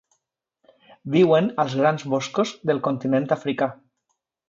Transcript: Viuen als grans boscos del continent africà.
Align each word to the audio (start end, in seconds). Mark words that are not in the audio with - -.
Viuen 1.17 1.51
als 1.65 1.77
grans 1.83 2.07
boscos 2.17 2.57
del 2.71 2.85
continent 2.91 3.33
africà. 3.41 3.73